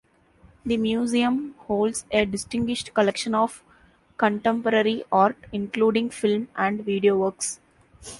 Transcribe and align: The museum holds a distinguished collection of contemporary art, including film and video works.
The 0.65 0.77
museum 0.77 1.53
holds 1.67 2.05
a 2.09 2.25
distinguished 2.25 2.91
collection 2.95 3.35
of 3.35 3.63
contemporary 4.17 5.03
art, 5.11 5.37
including 5.51 6.09
film 6.09 6.47
and 6.55 6.83
video 6.83 7.15
works. 7.19 7.59